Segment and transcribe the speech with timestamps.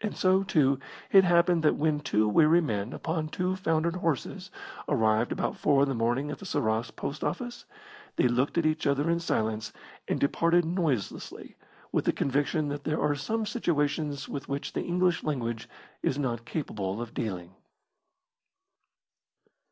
[0.00, 0.80] And so, too,
[1.12, 4.50] it happened that when two weary men, upon two foundered horses,
[4.88, 7.66] arrived about four in the morning at the Sarras post office,
[8.16, 9.72] they looked at each other in silence
[10.08, 11.54] and departed noiselessly,
[11.92, 15.68] with the conviction that there are some situations with which the English language
[16.02, 17.54] is not capable of dealing.